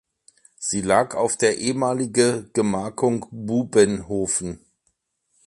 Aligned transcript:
Sie 0.57 0.81
lag 0.81 1.13
auf 1.13 1.37
der 1.37 1.59
ehemalige 1.59 2.49
Gemarkung 2.55 3.27
Bubenhofen. 3.29 4.59